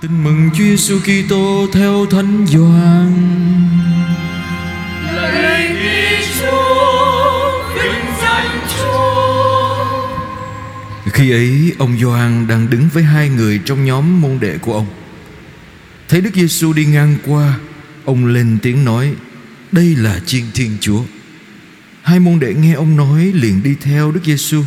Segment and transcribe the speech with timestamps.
[0.00, 3.12] Tin mừng Chúa Giêsu Kitô theo Thánh Gioan.
[5.14, 5.76] Lạy
[6.40, 9.86] Chúa, vinh danh Chúa.
[11.12, 14.86] Khi ấy, ông Gioan đang đứng với hai người trong nhóm môn đệ của ông.
[16.08, 17.58] Thấy Đức Giêsu đi ngang qua,
[18.04, 19.14] ông lên tiếng nói:
[19.72, 21.02] "Đây là Chiên Thiên Chúa."
[22.02, 24.62] Hai môn đệ nghe ông nói liền đi theo Đức Giêsu.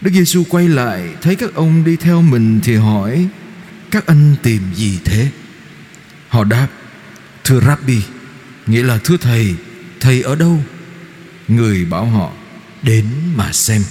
[0.00, 3.28] Đức Giêsu quay lại thấy các ông đi theo mình thì hỏi:
[3.92, 5.28] các anh tìm gì thế?
[6.28, 6.68] Họ đáp,
[7.44, 8.02] Thưa Rabbi,
[8.66, 9.54] Nghĩa là thưa thầy
[10.00, 10.60] Thầy ở đâu?
[11.48, 12.32] Người bảo họ,
[12.82, 13.82] Đến mà xem.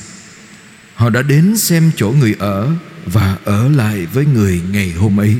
[0.95, 2.71] Họ đã đến xem chỗ người ở
[3.05, 5.35] Và ở lại với người ngày hôm ấy.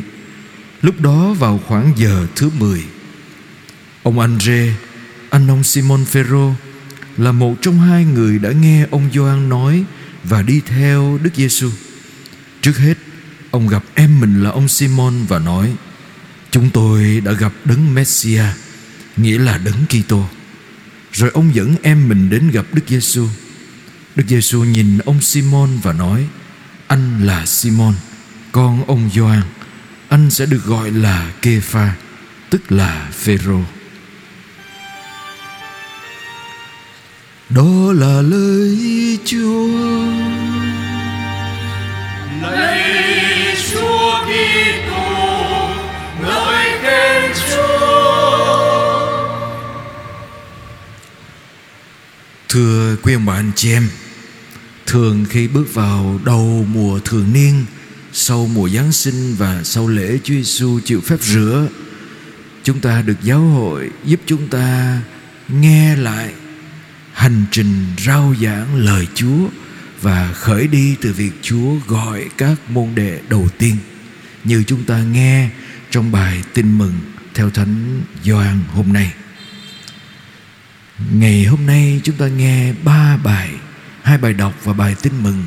[0.81, 2.83] Lúc đó vào khoảng giờ thứ 10
[4.03, 4.73] Ông Andre,
[5.29, 6.53] Anh ông Simon Phêrô
[7.17, 9.83] Là một trong hai người đã nghe ông Gioan nói
[10.23, 11.69] Và đi theo Đức Giêsu.
[12.61, 12.97] Trước hết
[13.51, 15.73] Ông gặp em mình là ông Simon và nói,
[16.51, 18.43] Chúng tôi đã gặp đấng Messia,
[19.17, 20.25] Nghĩa là đấng Kitô.
[21.11, 23.27] Rồi ông dẫn em mình đến gặp Đức Giêsu.
[24.15, 26.27] Đức Giêsu nhìn ông Simon và nói,
[26.87, 27.93] Anh là Simon,
[28.51, 29.41] Con ông Gioan.
[30.09, 31.95] Anh sẽ được gọi là Kepha
[32.49, 33.61] Tức là Phêrô.
[37.49, 40.60] Đó là lời Chúa.
[53.03, 53.89] Thưa quý anh chị em,
[54.85, 57.65] Thường khi bước vào đầu mùa thường niên,
[58.13, 61.67] Sau mùa Giáng sinh và sau lễ Chúa Giêsu chịu phép rửa,
[62.63, 65.01] Chúng ta được giáo hội giúp chúng ta
[65.47, 66.33] nghe lại
[67.13, 69.47] hành trình rao giảng lời Chúa
[70.01, 73.75] và khởi đi từ việc Chúa gọi các môn đệ đầu tiên
[74.43, 75.49] như chúng ta nghe
[75.91, 76.93] trong bài tin mừng
[77.33, 79.13] theo Thánh Gioan hôm nay.
[81.09, 83.49] Ngày hôm nay chúng ta nghe ba bài,
[84.01, 85.43] hai bài đọc và bài tin mừng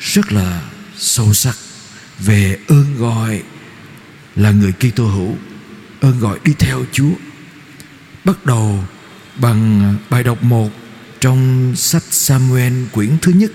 [0.00, 0.62] rất là
[0.96, 1.56] sâu sắc
[2.18, 3.42] về ơn gọi
[4.36, 5.36] là người Kitô hữu,
[6.00, 7.12] ơn gọi đi theo Chúa.
[8.24, 8.84] Bắt đầu
[9.36, 10.70] bằng bài đọc một
[11.20, 13.52] trong sách Samuel quyển thứ nhất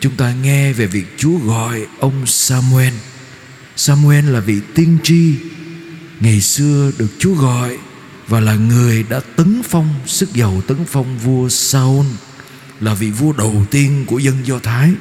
[0.00, 2.94] chúng ta nghe về việc Chúa gọi ông Samuel.
[3.76, 5.34] Samuel là vị tiên tri
[6.20, 7.78] ngày xưa được Chúa gọi
[8.28, 12.06] và là người đã tấn phong, sức giàu tấn phong vua Saul,
[12.80, 14.92] là vị vua đầu tiên của dân Do Thái.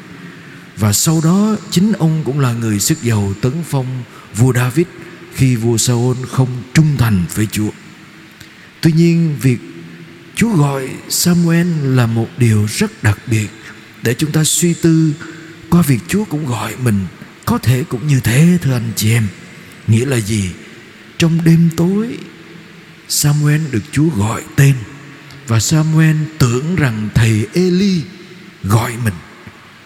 [0.78, 4.04] Và sau đó, chính ông cũng là người sức giàu tấn phong
[4.36, 4.86] vua David
[5.34, 7.70] khi vua Saul không trung thành với Chúa.
[8.82, 9.60] Tuy nhiên, việc
[10.36, 13.48] Chúa gọi Samuel là một điều rất đặc biệt
[14.04, 15.14] để chúng ta suy tư
[15.70, 17.00] qua việc Chúa cũng gọi mình.
[17.46, 19.28] Có thể cũng như thế, thưa anh chị em.
[19.88, 20.50] Nghĩa là gì?
[21.18, 22.18] Trong đêm tối
[23.10, 24.76] Samuel được Chúa gọi tên.
[25.48, 28.02] Và Samuel tưởng rằng thầy Eli
[28.64, 29.14] gọi mình.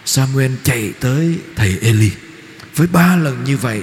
[0.04, 2.10] Samuel chạy tới thầy Eli.
[2.76, 3.82] Với ba lần như vậy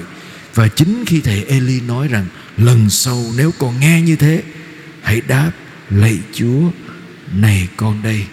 [0.54, 4.42] và chính khi thầy Eli nói rằng lần sau nếu còn nghe như thế
[5.02, 5.50] hãy đáp
[5.90, 6.70] lạy Chúa
[7.32, 8.26] này con đây.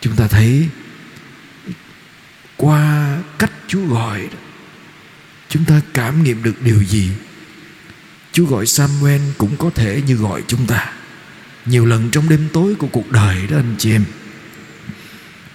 [0.00, 0.68] Chúng ta thấy
[2.56, 4.38] qua cách Chúa gọi đó,
[5.48, 7.10] chúng ta cảm nghiệm được điều gì?
[8.32, 10.92] Chúa gọi Samuel cũng có thể như gọi chúng ta.
[11.66, 14.04] Nhiều lần trong đêm tối của cuộc đời đó anh chị em,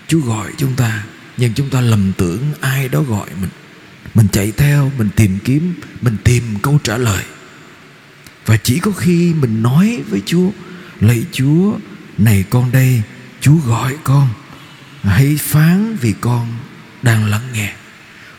[0.08, 1.04] Chúa gọi chúng ta,
[1.38, 3.50] nhưng chúng ta lầm tưởng ai đó gọi mình.
[4.14, 7.24] Mình chạy theo, mình tìm kiếm, mình tìm câu trả lời.
[8.46, 10.50] Và chỉ có khi mình nói với Chúa,
[11.00, 11.74] lạy Chúa,
[12.18, 13.02] này con đây,
[13.42, 14.30] Chúa gọi con.
[15.04, 16.48] Hãy phán vì con
[17.02, 17.74] đang lắng nghe.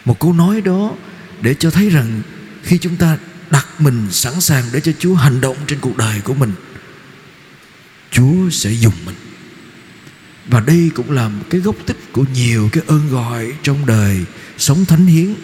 [0.04, 0.92] Một câu nói đó
[1.40, 2.22] Để cho thấy rằng
[2.62, 3.18] Khi chúng ta
[3.50, 6.52] đặt mình sẵn sàng Để cho Chúa hành động trên cuộc đời của mình.
[8.10, 9.14] Chúa sẽ dùng mình.
[10.46, 14.24] Và đây cũng là một cái gốc tích Của nhiều cái ơn gọi trong đời
[14.58, 15.34] Sống thánh hiến,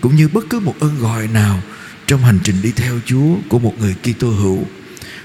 [0.00, 1.62] Cũng như bất cứ một ơn gọi nào
[2.06, 4.66] Trong hành trình đi theo Chúa Của một người Kitô hữu.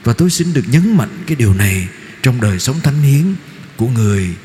[0.03, 1.87] Và tôi xin được nhấn mạnh cái điều này
[2.23, 3.35] Trong đời sống thánh hiến
[3.77, 4.35] Của người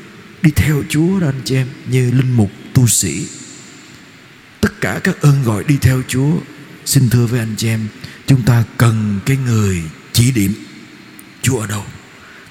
[0.43, 3.27] đi theo Chúa đó anh chị em, như linh mục tu sĩ.
[4.61, 6.31] Tất cả các ơn gọi đi theo Chúa
[6.85, 7.87] xin thưa với anh chị em,
[8.27, 9.81] chúng ta cần cái người
[10.13, 10.53] chỉ điểm.
[11.41, 11.85] Chúa ở đâu?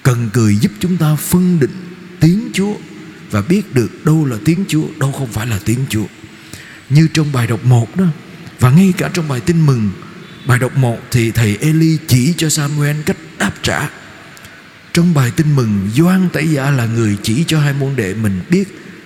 [0.03, 2.73] Cần người giúp chúng ta phân định tiếng Chúa
[3.31, 6.05] và biết được đâu là tiếng Chúa, đâu không phải là tiếng Chúa.
[6.89, 8.05] Như trong bài đọc một đó,
[8.59, 9.91] và ngay cả trong bài tin mừng,
[10.45, 13.89] bài đọc một thì thầy Eli chỉ cho Samuel cách đáp trả.
[14.93, 18.41] Trong bài tin mừng, Doan Tẩy Giả là người chỉ cho hai môn đệ mình
[18.49, 18.63] biết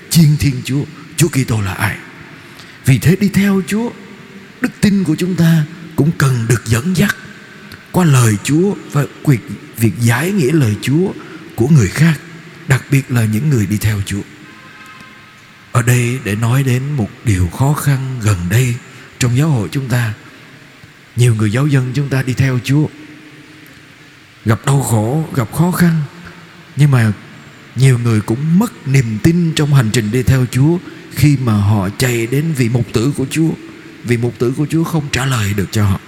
[0.10, 0.84] chiên thiên Chúa
[1.18, 1.98] Chúa Kitô là ai.
[2.86, 3.90] Vì thế đi theo Chúa
[4.62, 5.64] đức tin của chúng ta
[5.96, 7.16] cũng cần được dẫn dắt
[7.92, 9.40] qua lời Chúa và việc,
[9.78, 11.12] việc giải nghĩa lời Chúa
[11.56, 12.20] của người khác,
[12.68, 14.22] đặc biệt là những người đi theo Chúa.
[15.72, 18.76] Ở đây để nói đến một điều khó khăn gần đây
[19.20, 20.14] trong giáo hội chúng ta.
[21.16, 22.88] Nhiều người giáo dân chúng ta đi theo Chúa
[24.46, 26.02] gặp đau khổ, gặp khó khăn
[26.76, 27.14] nhưng mà
[27.76, 30.78] nhiều người cũng mất niềm tin trong hành trình đi theo Chúa
[31.12, 33.50] khi mà họ chạy đến vị mục tử của Chúa
[34.08, 36.00] vì mục tử của Chúa không trả lời được cho họ,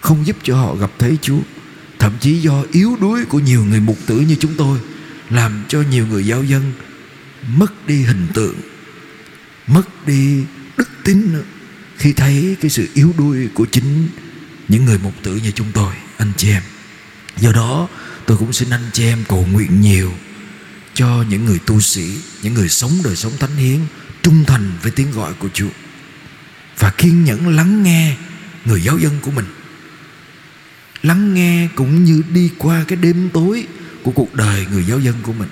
[0.00, 1.40] không giúp cho họ gặp thấy Chúa.
[1.98, 4.78] Thậm chí do yếu đuối của nhiều người mục tử như chúng tôi
[5.30, 6.72] làm cho nhiều người giáo dân
[7.56, 8.56] mất đi hình tượng,
[9.66, 10.44] mất đi
[10.76, 11.42] đức tin nữa
[11.96, 14.08] khi thấy cái sự yếu đuối của chính
[14.68, 16.62] những người mục tử như chúng tôi, anh chị em.
[17.40, 17.88] Do đó
[18.26, 20.12] tôi cũng xin anh chị em cầu nguyện nhiều
[20.94, 23.80] cho những người tu sĩ, những người sống đời sống thánh hiến
[24.22, 25.68] trung thành với tiếng gọi của Chúa
[26.78, 28.16] và kiên nhẫn lắng nghe
[28.64, 29.46] người giáo dân của mình.
[31.02, 33.66] Lắng nghe cũng như đi qua cái đêm tối
[34.02, 35.48] của cuộc đời người giáo dân của mình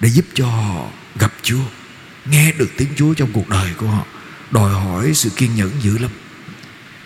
[0.00, 1.64] để giúp cho họ gặp Chúa,
[2.30, 4.06] nghe được tiếng Chúa trong cuộc đời của họ,
[4.50, 6.10] đòi hỏi sự kiên nhẫn dữ lắm.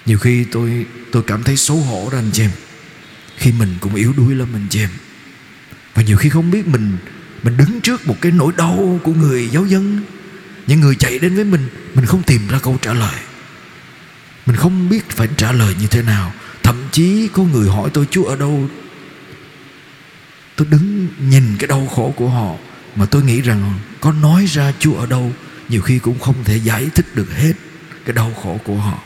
[0.07, 2.51] Nhiều khi tôi tôi cảm thấy xấu hổ đó anh chị em
[3.39, 4.91] khi mình cũng yếu đuối lắm anh chị em
[5.95, 6.97] và nhiều khi không biết mình
[7.43, 10.01] mình đứng trước một cái nỗi đau của người giáo dân
[10.67, 13.21] những người chạy đến với mình mình không tìm ra câu trả lời
[14.49, 16.33] mình không biết phải trả lời như thế nào.
[16.63, 18.69] Thậm chí có người hỏi tôi chúa ở đâu?
[20.57, 22.55] Tôi đứng nhìn cái đau khổ của họ,
[22.97, 25.33] mà tôi nghĩ rằng có nói ra chúa ở đâu?
[25.69, 27.53] nhiều khi cũng không thể giải thích được hết
[28.05, 28.99] cái đau khổ của họ.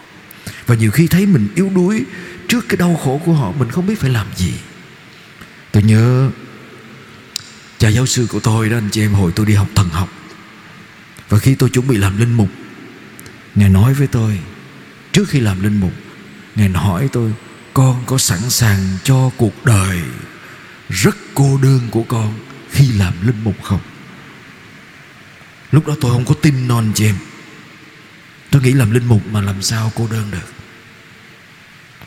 [0.66, 2.04] Và nhiều khi thấy mình yếu đuối
[2.48, 4.52] trước cái đau khổ của họ, mình không biết phải làm gì.
[5.72, 6.30] Tôi nhớ
[7.78, 10.08] cha giáo sư của tôi đó, anh chị em, hồi tôi đi học thần học.
[11.28, 12.48] Và khi tôi chuẩn bị làm linh mục,
[13.54, 14.38] ngài nói với tôi
[15.12, 15.92] trước khi làm linh mục,
[16.54, 17.32] ngài hỏi tôi,
[17.74, 20.00] con có sẵn sàng cho cuộc đời
[20.88, 22.34] rất cô đơn của con
[22.70, 23.80] khi làm linh mục không?
[25.72, 27.16] Lúc đó tôi không có tin non chị em.
[28.50, 30.52] Tôi nghĩ làm linh mục mà làm sao cô đơn được.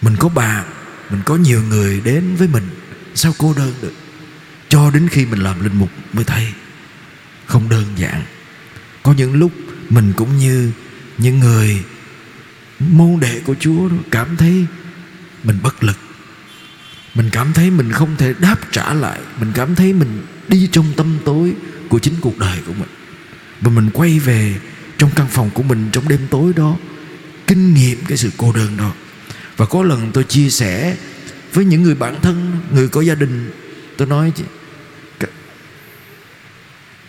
[0.02, 0.66] Mình có bạn,
[1.10, 2.70] mình có nhiều người đến với mình,
[3.16, 3.94] sao cô đơn được?
[4.70, 6.48] Cho đến khi mình làm linh mục mới thấy
[7.46, 8.26] không đơn giản.
[9.04, 9.52] Có những lúc
[9.90, 10.72] mình cũng như
[11.18, 11.84] những người
[12.80, 14.66] môn đệ của Chúa cảm thấy
[15.44, 15.98] mình bất lực.
[17.16, 19.20] Mình cảm thấy mình không thể đáp trả lại.
[19.40, 21.54] Mình cảm thấy mình đi trong tâm tối
[21.90, 22.90] của chính cuộc đời của mình.
[23.62, 24.56] Và mình quay về
[24.98, 26.78] trong căn phòng của mình trong đêm tối đó
[27.48, 28.92] kinh nghiệm cái sự cô đơn đó.
[29.58, 30.98] Và có lần tôi chia sẻ
[31.54, 33.52] với những người bạn thân người có gia đình
[33.98, 34.32] tôi nói
[35.20, 35.30] các,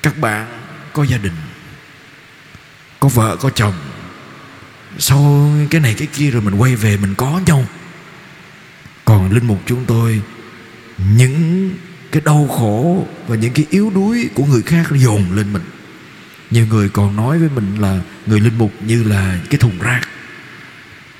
[0.02, 0.60] các bạn
[0.92, 1.32] có gia đình
[3.00, 3.74] có vợ có chồng
[4.98, 7.64] sau cái này cái kia rồi mình quay về mình có nhau?
[9.04, 10.22] Còn linh mục chúng tôi,
[11.16, 11.70] những
[12.12, 15.62] cái đau khổ và những cái yếu đuối của người khác dồn lên mình.
[16.50, 20.00] Nhiều người còn nói với mình là người linh mục như là cái thùng rác.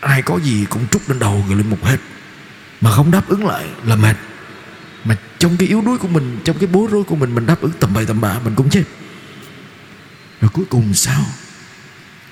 [0.01, 1.99] Ai có gì cũng trút lên đầu người linh mục hết.
[2.81, 4.17] Mà không đáp ứng lại là mệt.
[5.05, 7.61] Mà trong cái yếu đuối của mình, trong cái bối rối của mình mình đáp
[7.61, 8.85] ứng tầm bậy tầm bạ, mình cũng chết.
[10.41, 11.27] Rồi cuối cùng sao?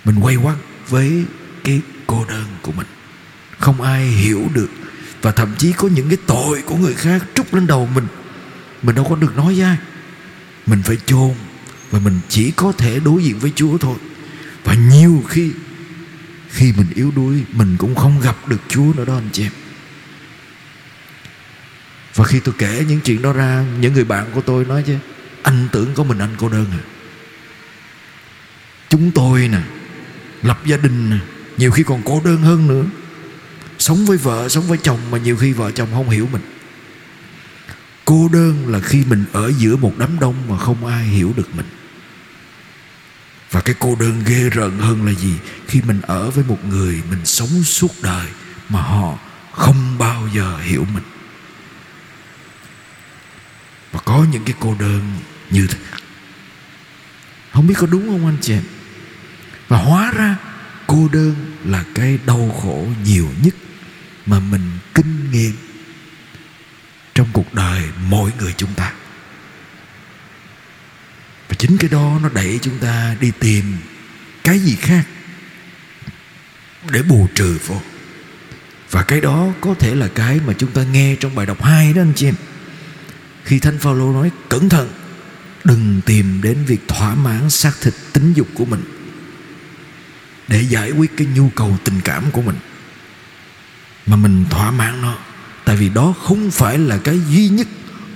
[0.04, 0.58] Mình quay quăng
[0.88, 1.24] với
[1.64, 2.86] cái cô đơn của mình.
[3.58, 4.70] Không ai hiểu được
[5.22, 8.06] và thậm chí có những cái tội của người khác trút lên đầu mình.
[8.82, 9.76] Mình đâu có được nói với ai.
[10.66, 11.34] Mình phải chôn
[11.90, 13.96] và mình chỉ có thể đối diện với Chúa thôi.
[14.64, 15.52] Và nhiều khi
[16.50, 19.52] khi mình yếu đuối, mình cũng không gặp được Chúa nữa đó anh chị em.
[22.14, 24.96] Và khi tôi kể những chuyện đó ra, những người bạn của tôi nói chứ,
[25.42, 26.82] anh tưởng có mình anh cô đơn à.
[28.88, 29.60] Chúng tôi nè
[30.44, 31.16] lập gia đình nè,
[31.56, 32.84] nhiều khi còn cô đơn hơn nữa.
[33.78, 36.42] Sống với vợ, sống với chồng mà nhiều khi vợ chồng không hiểu mình.
[38.04, 41.54] Cô đơn là khi mình ở giữa một đám đông mà không ai hiểu được
[41.54, 41.66] mình.
[43.50, 45.34] Và cái cô đơn ghê rợn hơn là gì?
[45.66, 48.26] Khi mình ở với một người mình sống suốt đời
[48.68, 49.18] mà họ
[49.52, 51.04] không bao giờ hiểu mình.
[53.92, 55.12] Và có những cái cô đơn
[55.50, 55.78] như thế.
[57.52, 58.62] Không biết có đúng không anh chị em?
[59.68, 60.36] Và hóa ra,
[60.86, 63.54] cô đơn là cái đau khổ nhiều nhất
[64.26, 65.52] mà mình kinh nghiệm
[67.14, 68.92] trong cuộc đời mỗi người chúng ta.
[71.48, 73.76] Và chính cái đó nó đẩy chúng ta đi tìm
[74.44, 75.04] cái gì khác
[76.90, 77.80] để bù trừ vô.
[78.90, 81.92] Và cái đó có thể là cái mà chúng ta nghe trong bài đọc 2
[81.92, 82.34] đó anh chị em.
[83.44, 84.92] Khi thánh phaolô nói, cẩn thận,
[85.64, 88.93] đừng tìm đến việc thỏa mãn xác thịt tính dục của mình
[90.48, 92.56] để giải quyết cái nhu cầu tình cảm của mình.
[94.06, 95.18] Mà mình thỏa mãn nó,
[95.64, 97.66] tại vì đó không phải là cái duy nhất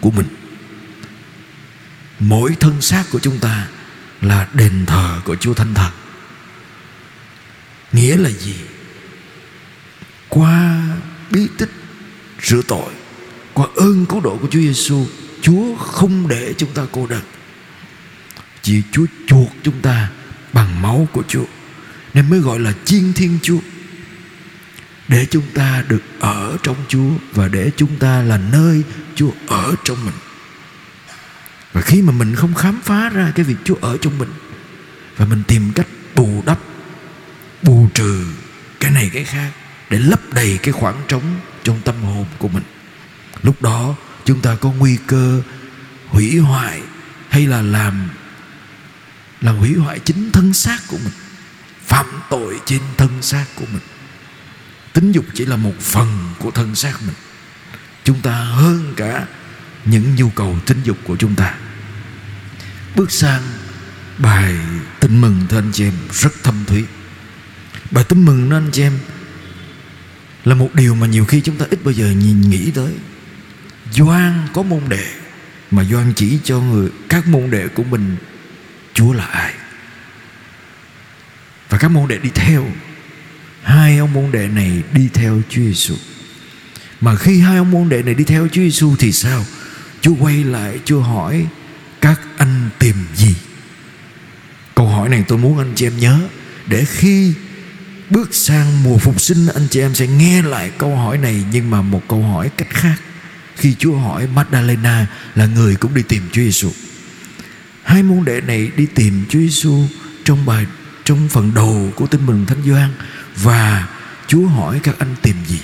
[0.01, 0.27] của mình.
[2.19, 3.67] Mỗi thân xác của chúng ta
[4.21, 5.93] là đền thờ của Chúa Thánh Thần.
[7.93, 8.57] Nghĩa là gì?
[10.29, 10.83] Qua
[11.31, 11.71] bí tích
[12.43, 12.93] rửa tội,
[13.55, 15.07] qua ơn cứu độ của Chúa Giêsu
[15.43, 17.23] Chúa không để chúng ta cô đơn.
[18.63, 20.11] Chỉ Chúa chuộc chúng ta
[20.53, 21.45] bằng máu của Chúa
[22.15, 23.59] nên mới gọi là chiên thiên Chúa
[25.09, 28.83] để chúng ta được ở trong Chúa và để chúng ta là nơi
[29.15, 30.15] Chúa ở trong mình.
[31.73, 34.31] Và khi mà mình không khám phá ra cái việc Chúa ở trong mình
[35.17, 36.59] và mình tìm cách bù đắp,
[37.63, 38.27] bù trừ
[38.81, 39.51] cái này cái khác
[39.91, 42.65] để lấp đầy cái khoảng trống trong tâm hồn của mình.
[43.43, 45.43] Lúc đó chúng ta có nguy cơ
[46.07, 46.83] hủy hoại
[47.29, 48.09] hay là làm
[49.41, 51.13] làm hủy hoại chính thân xác của mình
[51.89, 53.83] phạm tội trên thân xác của mình.
[54.93, 57.15] Tính dục chỉ là một phần của thân xác mình.
[58.05, 59.27] Chúng ta hơn cả
[59.85, 61.55] những nhu cầu tính dục của chúng ta.
[62.97, 63.43] Bước sang
[64.19, 64.55] bài
[65.01, 66.85] tin mừng thưa anh chị em, rất thâm thúy.
[67.91, 68.99] Bài tin mừng đó anh chị em,
[70.45, 72.93] là một điều mà nhiều khi chúng ta ít bao giờ nhìn nghĩ tới.
[73.93, 75.07] Doan có môn đệ
[75.71, 78.17] mà Doan chỉ cho người, các môn đệ của mình,
[78.95, 79.55] Chúa là ai?
[81.69, 82.67] Và các môn đệ đi theo.
[83.63, 85.95] Hai ông môn đệ này đi theo Chúa Giêsu
[87.01, 89.45] mà khi hai ông môn đệ này đi theo Chúa Giêsu thì sao?
[90.01, 91.47] Chúa quay lại, Chúa hỏi,
[92.01, 93.35] các anh tìm gì?
[94.75, 96.21] Câu hỏi này tôi muốn anh chị em nhớ,
[96.67, 97.33] để khi
[98.11, 101.71] bước sang mùa phục sinh, anh chị em sẽ nghe lại câu hỏi này, nhưng
[101.71, 102.97] mà một câu hỏi cách khác.
[103.57, 106.71] Khi Chúa hỏi Magdalena là người cũng đi tìm Chúa Giêsu
[107.89, 109.83] hai môn đệ này đi tìm Chúa Giêsu
[110.25, 110.67] trong bài
[111.09, 112.91] trong phần đầu của tin mừng Thánh Gioan
[113.37, 113.89] và
[114.27, 115.61] Chúa hỏi các anh tìm gì?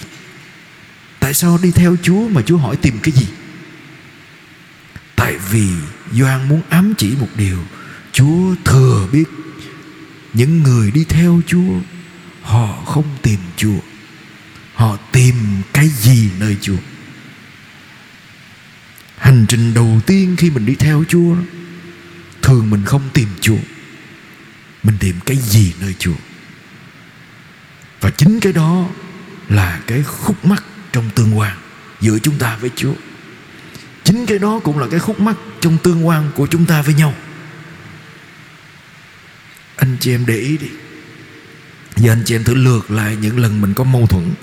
[1.21, 3.27] Tại sao đi theo Chúa mà Chúa hỏi tìm cái gì?
[5.17, 5.69] Tại vì
[6.13, 7.59] Gioan muốn ám chỉ một điều,
[8.13, 9.25] Chúa thừa biết
[10.33, 11.81] Những người đi theo Chúa,
[12.43, 13.79] Họ không tìm Chúa.
[14.75, 15.35] Họ tìm
[15.73, 16.79] cái gì nơi Chúa?
[19.17, 21.37] Hành trình đầu tiên khi mình đi theo Chúa,
[22.43, 23.74] Thường mình không tìm Chúa.
[24.85, 26.15] Mình tìm cái gì nơi Chúa
[28.01, 28.89] và chính cái đó
[29.49, 31.57] là cái khúc mắc trong tương quan
[32.01, 32.95] giữa chúng ta với Chúa.
[34.05, 36.95] Chính cái đó cũng là cái khúc mắc trong tương quan của chúng ta với
[36.95, 37.15] nhau.
[39.77, 40.69] Anh chị em để ý đi.
[41.97, 44.35] Giờ anh chị em thử lượt lại những lần mình có mâu thuẫn,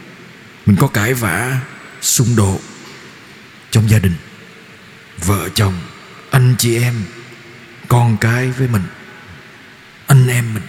[0.65, 1.59] mình có cãi vã,
[2.01, 2.61] xung đột
[3.71, 4.15] trong gia đình,
[5.25, 5.73] vợ chồng,
[6.31, 6.95] anh chị em,
[7.87, 8.83] con cái với mình
[10.11, 10.63] anh em mình,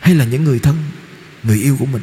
[0.00, 0.84] hay là những người thân,
[1.42, 2.02] người yêu của mình.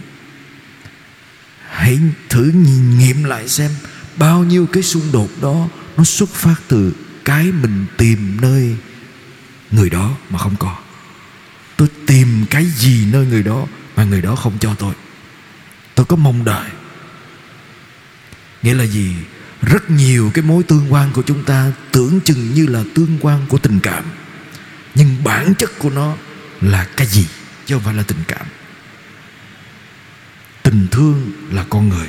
[1.70, 3.72] Hãy thử nhìn nghiệm lại xem
[4.18, 5.68] bao nhiêu cái xung đột đó
[5.98, 6.94] nó xuất phát từ
[7.26, 8.76] cái mình tìm nơi
[9.72, 10.78] người đó mà không có.
[11.78, 14.94] Tôi tìm cái gì nơi người đó mà người đó không cho tôi.
[15.96, 16.70] Tôi có mong đợi.
[18.64, 19.16] Nghĩa là gì?
[19.62, 23.46] Rất nhiều cái mối tương quan của chúng ta tưởng chừng như là tương quan
[23.50, 24.04] của tình cảm
[25.00, 26.16] nhưng bản chất của nó
[26.62, 27.28] là cái gì
[27.66, 28.46] chứ không phải là tình cảm.
[30.64, 32.08] Tình thương là con người,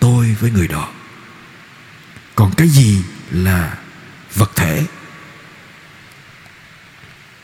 [0.00, 0.92] tôi với người đó.
[2.34, 3.76] Còn cái gì là
[4.34, 4.86] vật thể?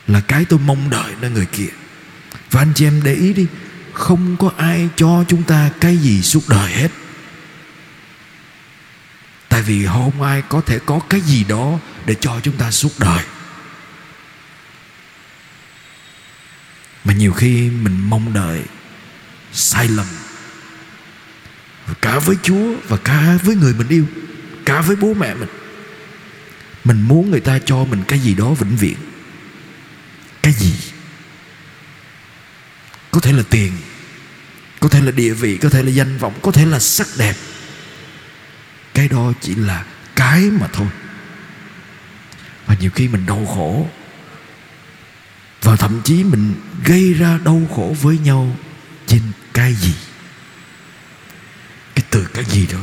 [0.07, 1.69] Là cái tôi mong đợi nơi người kia.
[2.51, 3.47] Và anh chị em để ý đi,
[3.93, 6.89] không có ai cho chúng ta cái gì suốt đời hết.
[9.49, 12.99] Tại vì không ai có thể có cái gì đó để cho chúng ta suốt
[12.99, 13.23] đời.
[17.11, 18.63] Mà nhiều khi mình mong đợi
[19.53, 20.05] sai lầm.
[22.01, 24.05] Cả với Chúa và cả với người mình yêu,
[24.65, 25.49] cả với bố mẹ mình.
[26.83, 28.95] Mình muốn người ta cho mình cái gì đó vĩnh viễn.
[30.41, 30.73] Cái gì?
[33.11, 33.71] Có thể là tiền,
[34.79, 37.35] có thể là địa vị, có thể là danh vọng, có thể là sắc đẹp.
[38.93, 40.87] Cái đó chỉ là cái mà thôi.
[42.65, 43.89] Và nhiều khi mình đau khổ
[45.71, 46.53] và thậm chí mình
[46.85, 48.55] gây ra đau khổ với nhau
[49.07, 49.21] trên
[49.53, 49.93] cái gì?
[51.95, 52.79] Cái từ cái gì đó?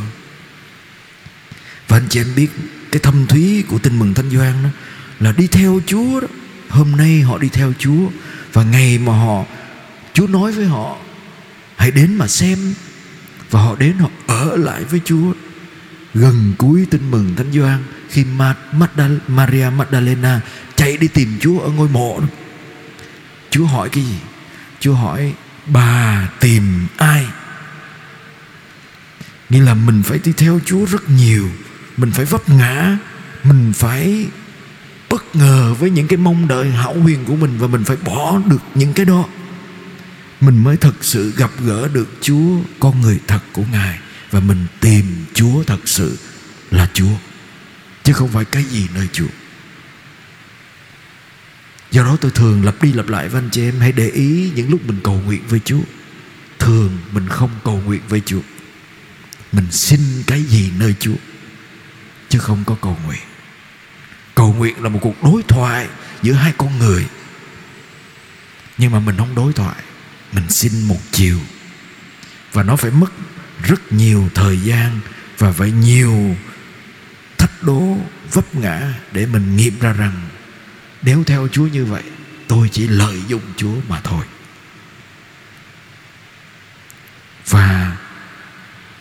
[1.89, 2.49] Và anh chị em biết,
[2.93, 4.69] cái thâm thúy của tin mừng thánh doan đó
[5.21, 6.29] là đi theo Chúa đó.
[6.69, 8.11] Hôm nay họ đi theo Chúa
[8.53, 9.45] và ngày mà họ,
[10.13, 10.97] Chúa nói với họ,
[11.77, 12.75] hãy đến mà xem.
[13.51, 15.33] Và họ đến, họ ở lại với Chúa.
[16.15, 18.25] Gần cuối tin mừng thánh doan khi
[19.29, 20.41] Maria Magdalena
[20.77, 22.27] chạy đi tìm Chúa ở ngôi mộ đó.
[23.51, 24.19] Chúa hỏi cái gì?
[24.81, 25.35] Chúa hỏi,
[25.67, 27.27] bà tìm ai?
[29.49, 31.49] Nghĩa là mình phải đi theo chúa rất nhiều,
[31.97, 32.99] mình phải vấp ngã,
[33.45, 34.27] mình phải
[35.09, 38.41] bất ngờ với những cái mong đợi hão huyền của mình và mình phải bỏ
[38.47, 39.25] được những cái đó.
[40.41, 43.99] Mình mới thật sự gặp gỡ được chúa, con người thật của ngài
[44.31, 46.19] và mình tìm chúa thật sự
[46.71, 47.17] là chúa,
[48.05, 49.27] chứ không phải cái gì nơi chúa
[51.91, 54.53] do đó tôi thường lặp đi lặp lại với anh chị em, hãy để ý
[54.55, 55.81] những lúc mình cầu nguyện với chúa.
[56.59, 58.41] Thường mình không cầu nguyện với chúa.
[59.53, 61.17] Mình xin cái gì nơi chúa,
[62.29, 63.21] chứ không có cầu nguyện.
[64.35, 65.89] Cầu nguyện là một cuộc đối thoại
[66.23, 67.07] giữa hai con người.
[68.79, 69.77] Nhưng mà mình không đối thoại,
[70.33, 71.39] mình xin một chiều.
[72.53, 73.13] Và nó phải mất
[73.63, 75.01] rất nhiều thời gian
[75.39, 76.37] và phải nhiều
[77.39, 77.97] thách đố
[78.33, 80.29] vấp ngã để mình nghiệm ra rằng
[81.03, 82.03] nếu theo Chúa như vậy,
[82.49, 84.27] tôi chỉ lợi dụng Chúa mà thôi.
[87.49, 87.97] Và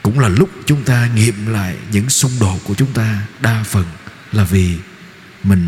[0.03, 3.85] cũng là lúc chúng ta nghiệm lại những xung đột của chúng ta, đa phần
[4.31, 4.77] là vì
[5.43, 5.67] mình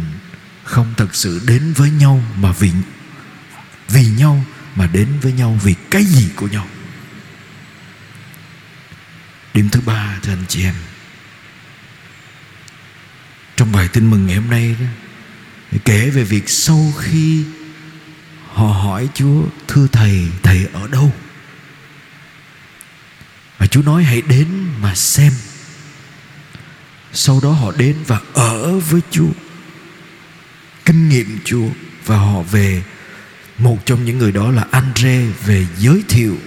[0.64, 2.72] không thật sự đến với nhau mà vì
[3.88, 4.44] vì nhau
[4.76, 6.68] mà đến với nhau vì cái gì của nhau.
[9.54, 10.76] Điểm thứ ba, thưa anh chị em.
[13.56, 14.86] Trong bài tin mừng ngày hôm nay đó
[15.86, 17.44] kể về việc sau khi
[18.54, 21.14] họ hỏi Chúa, thưa thầy thầy ở đâu?
[23.58, 24.48] Và Chúa nói, hãy đến
[24.82, 25.34] mà xem.
[27.14, 29.32] Sau đó họ đến và ở với Chúa.
[30.86, 31.68] Kinh nghiệm Chúa
[32.06, 32.84] và họ về,
[33.58, 36.38] một trong những người đó là Andre, về giới thiệu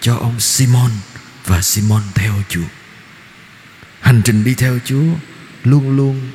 [0.00, 0.90] cho ông Simon
[1.46, 2.68] và Simon theo Chúa.
[4.00, 5.04] Hành trình đi theo Chúa
[5.64, 6.30] luôn luôn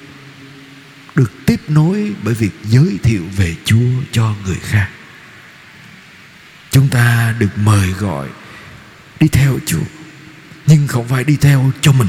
[1.17, 4.89] được tiếp nối bởi việc giới thiệu về Chúa cho người khác.
[6.71, 8.27] Chúng ta được mời gọi
[9.19, 9.83] đi theo Chúa,
[10.67, 12.07] nhưng không phải đi theo cho mình.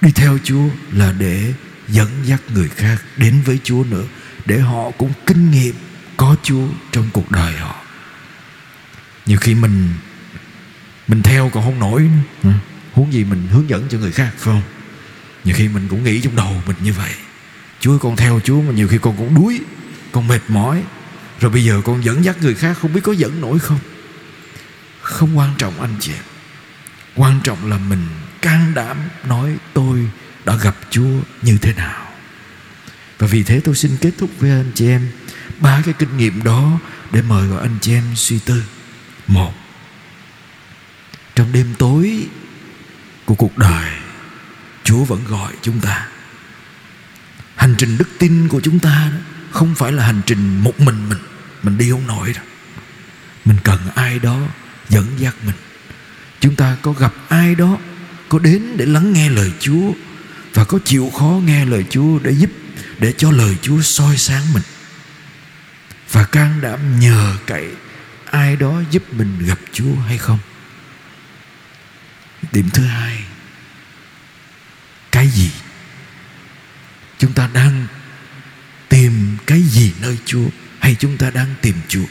[0.00, 1.52] Đi theo Chúa là để
[1.88, 4.04] dẫn dắt người khác đến với Chúa nữa,
[4.44, 5.74] để họ cũng kinh nghiệm
[6.16, 7.76] có Chúa trong cuộc đời họ.
[9.26, 9.88] Nhiều khi mình
[11.08, 12.08] mình theo còn không nổi
[12.42, 12.52] nữa.
[12.92, 14.62] huống gì mình hướng dẫn cho người khác, phải không?
[15.44, 17.12] Nhiều khi mình cũng nghĩ trong đầu mình như vậy.
[17.86, 19.60] Chúa con theo Chúa mà nhiều khi con cũng đuối,
[20.12, 20.82] con mệt mỏi.
[21.40, 23.78] Rồi bây giờ con dẫn dắt người khác không biết có dẫn nổi không?
[25.00, 26.12] Không quan trọng anh chị
[27.14, 28.06] Quan trọng là mình
[28.42, 30.10] can đảm nói tôi
[30.44, 31.10] đã gặp Chúa
[31.42, 32.06] như thế nào
[33.18, 35.08] và vì thế tôi xin kết thúc với anh chị em
[35.60, 36.78] ba cái kinh nghiệm đó
[37.12, 38.62] để mời gọi anh chị em suy tư
[39.26, 39.52] một
[41.34, 42.26] trong đêm tối
[43.24, 43.90] của cuộc đời
[44.84, 46.08] chúa vẫn gọi chúng ta
[47.66, 49.18] hành trình đức tin của chúng ta đó,
[49.50, 51.18] không phải là hành trình một mình mình.
[51.62, 52.44] Mình đi không nổi đâu.
[53.44, 54.38] Mình cần ai đó
[54.88, 55.54] dẫn dắt mình.
[56.40, 57.78] Chúng ta có gặp ai đó
[58.28, 59.92] có đến để lắng nghe lời chúa
[60.54, 62.50] và có chịu khó nghe lời chúa để giúp
[62.98, 64.62] để cho lời chúa soi sáng mình.
[66.12, 67.68] Và can đảm nhờ cậy
[68.24, 70.38] ai đó giúp mình gặp Chúa hay không?
[72.52, 73.24] Điểm thứ hai
[75.12, 75.50] cái gì
[77.18, 77.86] chúng ta đang
[78.88, 80.46] tìm cái gì nơi Chúa?
[80.78, 82.04] Hay chúng ta đang tìm Chúa?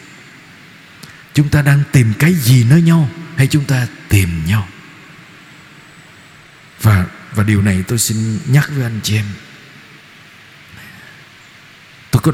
[1.33, 3.09] Chúng ta đang tìm cái gì nơi nhau?
[3.35, 4.67] Hay chúng ta tìm nhau?
[6.81, 9.25] Và và điều này tôi xin nhắc với anh chị em.
[12.11, 12.31] Tôi có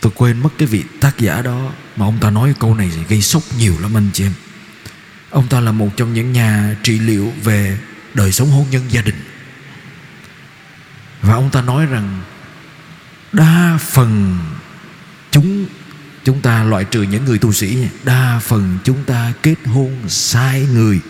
[0.00, 3.22] tôi quên mất cái vị tác giả đó mà ông ta nói câu này gây
[3.22, 4.32] sốc nhiều lắm anh chị em.
[5.30, 7.78] Ông ta là một trong những nhà trị liệu về
[8.14, 9.14] đời sống hôn nhân gia đình
[11.26, 12.20] và ông ta nói rằng,
[13.32, 14.38] đa phần
[15.30, 15.66] chúng
[16.24, 20.66] chúng ta loại trừ những người tu sĩ đa phần chúng ta kết hôn sai
[20.72, 21.00] người.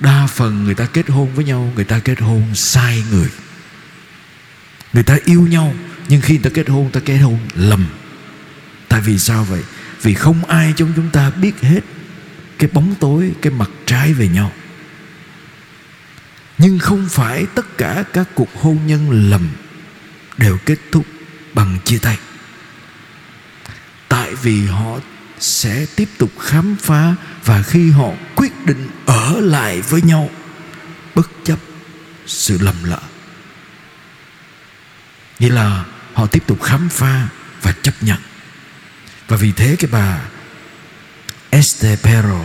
[0.00, 3.28] Đa phần người ta kết hôn với nhau, người ta kết hôn sai người.
[4.92, 5.74] Người ta yêu nhau,
[6.08, 7.86] nhưng khi người ta kết hôn người ta kết hôn lầm.
[8.88, 9.62] Tại vì sao vậy?
[10.02, 11.80] Vì không ai trong chúng ta biết hết
[12.58, 14.52] cái bóng tối, cái mặt trái về nhau
[16.58, 19.48] nhưng không phải tất cả các cuộc hôn nhân lầm
[20.38, 21.06] đều kết thúc
[21.54, 22.18] bằng chia tay.
[24.08, 24.98] Tại vì họ
[25.38, 27.14] sẽ tiếp tục khám phá
[27.44, 30.30] và khi họ quyết định ở lại với nhau,
[31.14, 31.58] bất chấp
[32.26, 33.00] sự lầm lỡ.
[35.38, 37.28] Nghĩa là họ tiếp tục khám phá
[37.62, 38.18] và chấp nhận.
[39.28, 40.20] Và vì thế cái bà
[41.50, 42.44] Esther Pero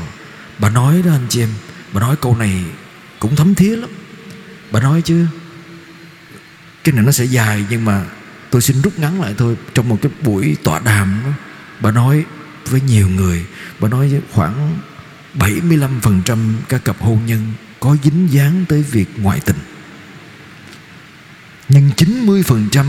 [0.59, 1.49] bà nói đó anh chị em,
[1.93, 2.63] bà nói câu này
[3.19, 3.89] cũng thấm thía lắm
[4.71, 5.25] bà nói chứ
[6.83, 8.05] cái này nó sẽ dài nhưng mà
[8.49, 11.31] tôi xin rút ngắn lại thôi trong một cái buổi tọa đàm đó,
[11.79, 12.25] bà nói
[12.69, 13.45] với nhiều người
[13.79, 14.79] bà nói khoảng
[15.35, 19.57] 75% các cặp hôn nhân có dính dáng tới việc ngoại tình.
[21.69, 22.85] Nhưng 90%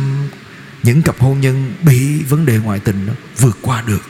[0.83, 4.03] những cặp hôn nhân bị vấn đề ngoại tình đó vượt qua được.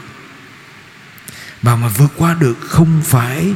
[1.63, 3.55] Và mà vượt qua được không phải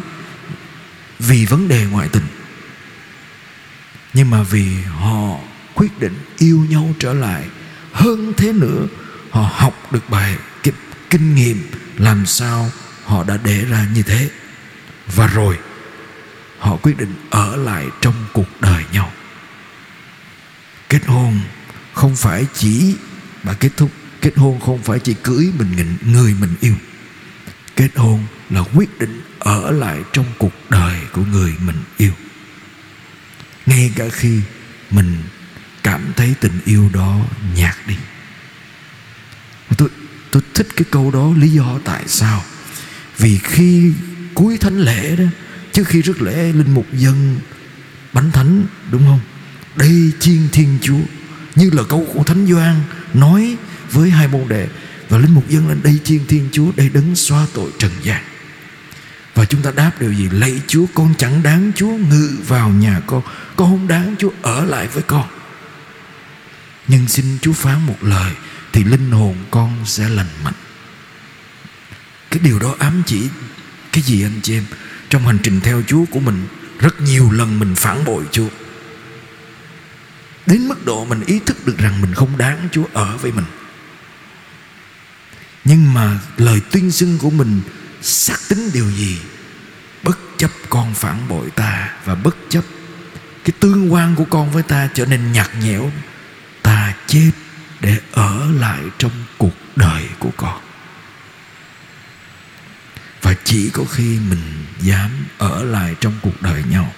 [1.19, 2.23] vì vấn đề ngoại tình
[4.17, 5.39] nhưng mà vì họ
[5.75, 7.45] quyết định yêu nhau trở lại,
[7.93, 8.87] hơn thế nữa,
[9.31, 10.75] họ học được bài kịp
[11.11, 12.71] kinh nghiệm làm sao
[13.05, 14.31] họ đã để ra như thế.
[15.15, 15.59] Và rồi,
[16.59, 19.13] họ quyết định ở lại trong cuộc đời nhau.
[20.89, 21.41] Kết hôn
[21.95, 22.95] không phải chỉ
[23.43, 26.75] mà kết thúc, kết hôn không phải chỉ cưới mình người mình yêu.
[27.77, 32.13] Kết hôn là quyết định ở lại trong cuộc đời của người mình yêu
[33.67, 34.41] ngay cả khi
[34.91, 35.17] mình
[35.83, 37.21] cảm thấy tình yêu đó
[37.57, 37.97] nhạt đi.
[39.77, 39.89] Tôi
[40.31, 42.45] tôi thích cái câu đó, lý do tại sao?
[43.19, 43.93] Vì khi
[44.35, 45.25] cuối thánh lễ đó
[45.73, 47.39] trước khi rước lễ linh mục dân
[48.13, 49.21] bánh thánh, đúng không?
[49.77, 51.01] Đây chiên thiên chúa,
[51.55, 52.81] như là câu của thánh doan
[53.15, 53.57] nói
[53.91, 54.69] với hai môn đệ.
[55.09, 58.23] Và linh mục dân lên đây chiên thiên chúa, đây đấng xoa tội trần gian
[59.37, 60.29] và chúng ta đáp điều gì?
[60.33, 63.23] Lạy chúa, con chẳng đáng chúa, ngự vào nhà con.
[63.57, 65.29] Con không đáng chúa, ở lại với con.
[66.89, 68.33] Nhưng xin chúa phán một lời,
[68.73, 70.55] thì linh hồn con sẽ lành mạnh.
[72.31, 73.29] Cái điều đó ám chỉ
[73.93, 74.65] cái gì anh chị em?
[75.11, 76.47] Trong hành trình theo chúa của mình,
[76.79, 78.49] rất nhiều lần mình phản bội chúa.
[80.47, 83.45] Đến mức độ mình ý thức được rằng mình không đáng chúa ở với mình.
[85.65, 87.61] Nhưng mà lời tuyên xưng của mình
[88.03, 89.19] xác tính điều gì?
[90.03, 92.65] Bất chấp con phản bội ta và bất chấp
[93.45, 95.91] cái tương quan của con với ta trở nên nhạt nhẽo,
[96.63, 97.31] ta chết
[97.81, 100.61] để ở lại trong cuộc đời của con.
[103.23, 106.93] Và chỉ có khi mình dám ở lại trong cuộc đời nhau,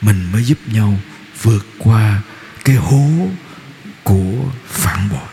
[0.00, 1.00] mình mới giúp nhau
[1.42, 2.20] vượt qua
[2.64, 3.10] cái hố
[4.02, 5.28] của phản bội.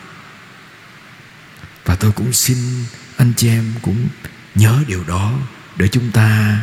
[1.86, 2.58] Và tôi cũng xin
[3.18, 4.08] anh chị em cũng
[4.56, 5.34] nhớ điều đó
[5.76, 6.60] để chúng ta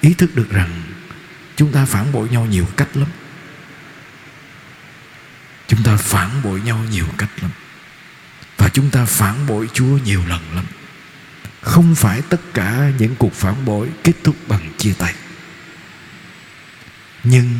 [0.00, 0.82] ý thức được rằng
[1.56, 3.08] chúng ta phản bội nhau nhiều cách lắm.
[5.68, 7.50] Chúng ta phản bội nhau nhiều cách lắm.
[8.56, 10.64] Và chúng ta phản bội chúa nhiều lần lắm.
[11.60, 15.14] Không phải tất cả những cuộc phản bội kết thúc bằng chia tay.
[17.24, 17.54] Nhưng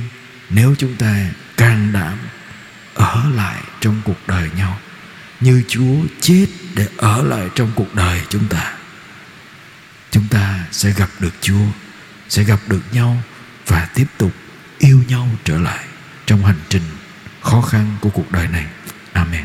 [0.51, 2.19] nếu chúng ta can đảm
[2.95, 4.81] ở lại trong cuộc đời nhau,
[5.41, 8.75] như chúa chết để ở lại trong cuộc đời chúng ta
[10.11, 11.67] chúng ta sẽ gặp được chúa,
[12.29, 13.23] sẽ gặp được nhau
[13.67, 14.33] và tiếp tục
[14.79, 15.85] yêu nhau trở lại
[16.27, 16.83] trong hành trình
[17.41, 18.67] khó khăn của cuộc đời này.
[19.13, 19.45] Amen.